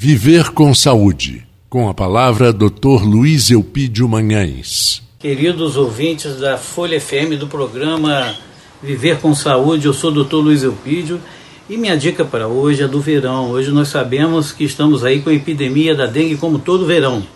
[0.00, 1.44] Viver com Saúde.
[1.68, 3.02] Com a palavra, Dr.
[3.02, 5.02] Luiz Eupídio Manhães.
[5.18, 8.32] Queridos ouvintes da Folha FM do programa
[8.80, 10.36] Viver com Saúde, eu sou o Dr.
[10.36, 11.20] Luiz Eupídio
[11.68, 13.50] e minha dica para hoje é do verão.
[13.50, 17.26] Hoje nós sabemos que estamos aí com a epidemia da dengue como todo verão.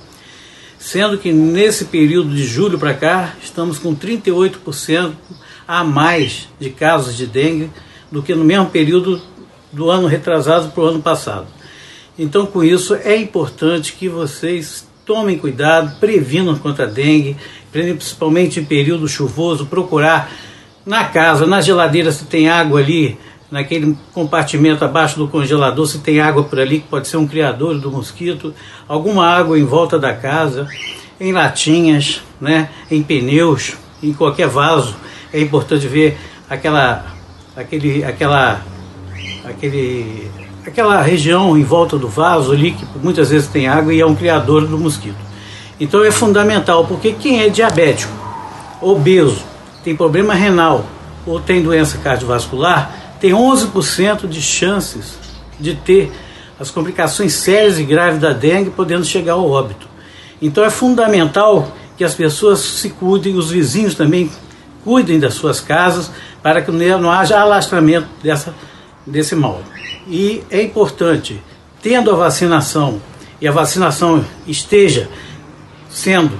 [0.78, 5.10] Sendo que nesse período de julho para cá, estamos com 38%
[5.66, 7.70] a mais de casos de dengue
[8.08, 9.20] do que no mesmo período
[9.72, 11.48] do ano retrasado para o ano passado.
[12.18, 17.36] Então, com isso, é importante que vocês tomem cuidado, previnam contra a dengue,
[17.70, 20.30] principalmente em período chuvoso, procurar
[20.84, 23.18] na casa, na geladeira, se tem água ali,
[23.50, 27.78] naquele compartimento abaixo do congelador, se tem água por ali, que pode ser um criador
[27.78, 28.54] do mosquito,
[28.88, 30.66] alguma água em volta da casa,
[31.20, 34.96] em latinhas, né, em pneus, em qualquer vaso.
[35.32, 36.18] É importante ver
[36.48, 37.06] aquela,
[37.54, 38.62] aquele, aquela,
[39.44, 40.30] aquele
[40.66, 44.14] aquela região em volta do vaso ali, que muitas vezes tem água e é um
[44.14, 45.16] criador do mosquito.
[45.80, 48.12] Então é fundamental, porque quem é diabético,
[48.80, 49.42] obeso,
[49.82, 50.84] tem problema renal
[51.26, 55.14] ou tem doença cardiovascular, tem 11% de chances
[55.58, 56.12] de ter
[56.58, 59.88] as complicações sérias e graves da dengue, podendo chegar ao óbito.
[60.40, 64.30] Então é fundamental que as pessoas se cuidem, os vizinhos também
[64.84, 66.10] cuidem das suas casas,
[66.42, 68.54] para que não haja alastramento dessa,
[69.06, 69.62] desse mal.
[70.06, 71.40] E é importante,
[71.82, 73.00] tendo a vacinação
[73.40, 75.08] e a vacinação esteja
[75.90, 76.38] sendo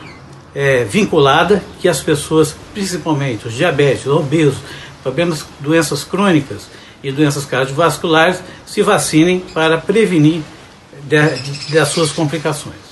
[0.54, 4.58] é, vinculada, que as pessoas, principalmente os diabéticos, obesos,
[5.02, 6.68] problemas, doenças crônicas
[7.02, 10.42] e doenças cardiovasculares, se vacinem para prevenir
[11.70, 12.91] das suas complicações.